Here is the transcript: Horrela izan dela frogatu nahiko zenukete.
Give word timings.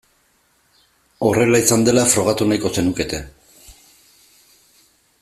Horrela 1.27 1.59
izan 1.65 1.85
dela 1.89 2.05
frogatu 2.15 2.49
nahiko 2.53 2.73
zenukete. 2.79 3.23